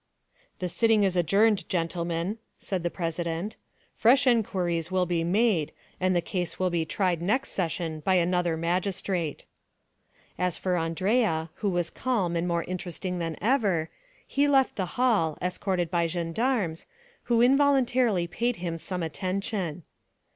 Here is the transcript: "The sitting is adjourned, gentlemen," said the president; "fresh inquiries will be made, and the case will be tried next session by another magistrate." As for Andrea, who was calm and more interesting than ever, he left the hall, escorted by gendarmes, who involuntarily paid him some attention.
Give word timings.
"The 0.57 0.67
sitting 0.67 1.03
is 1.03 1.15
adjourned, 1.15 1.69
gentlemen," 1.69 2.39
said 2.57 2.81
the 2.81 2.89
president; 2.89 3.55
"fresh 3.93 4.25
inquiries 4.25 4.89
will 4.89 5.05
be 5.05 5.23
made, 5.23 5.71
and 5.99 6.15
the 6.15 6.23
case 6.23 6.57
will 6.57 6.71
be 6.71 6.85
tried 6.85 7.21
next 7.21 7.51
session 7.51 7.99
by 7.99 8.15
another 8.15 8.57
magistrate." 8.57 9.45
As 10.39 10.57
for 10.57 10.75
Andrea, 10.75 11.51
who 11.57 11.69
was 11.69 11.91
calm 11.91 12.35
and 12.35 12.47
more 12.47 12.63
interesting 12.63 13.19
than 13.19 13.37
ever, 13.43 13.91
he 14.25 14.47
left 14.47 14.75
the 14.75 14.87
hall, 14.97 15.37
escorted 15.39 15.91
by 15.91 16.07
gendarmes, 16.07 16.87
who 17.25 17.41
involuntarily 17.43 18.25
paid 18.25 18.55
him 18.55 18.79
some 18.79 19.03
attention. 19.03 19.83